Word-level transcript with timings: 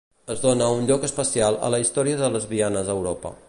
Es 0.35 0.39
dóna 0.45 0.69
un 0.77 0.87
lloc 0.91 1.05
especial 1.09 1.59
a 1.67 1.71
la 1.75 1.81
història 1.85 2.23
de 2.23 2.33
lesbianes 2.37 2.91
a 2.93 2.97
Europa. 2.99 3.37